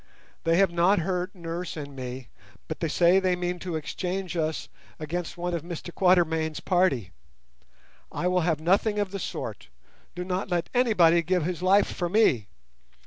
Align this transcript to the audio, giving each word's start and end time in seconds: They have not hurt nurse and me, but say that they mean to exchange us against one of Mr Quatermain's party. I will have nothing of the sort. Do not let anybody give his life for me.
They 0.45 0.57
have 0.57 0.71
not 0.71 0.97
hurt 0.97 1.35
nurse 1.35 1.77
and 1.77 1.95
me, 1.95 2.29
but 2.67 2.79
say 2.89 3.19
that 3.19 3.21
they 3.21 3.35
mean 3.35 3.59
to 3.59 3.75
exchange 3.75 4.35
us 4.35 4.67
against 4.99 5.37
one 5.37 5.53
of 5.53 5.61
Mr 5.61 5.93
Quatermain's 5.93 6.59
party. 6.59 7.11
I 8.11 8.27
will 8.27 8.41
have 8.41 8.59
nothing 8.59 8.97
of 8.97 9.11
the 9.11 9.19
sort. 9.19 9.69
Do 10.15 10.23
not 10.23 10.49
let 10.49 10.71
anybody 10.73 11.21
give 11.21 11.45
his 11.45 11.61
life 11.61 11.85
for 11.93 12.09
me. 12.09 12.47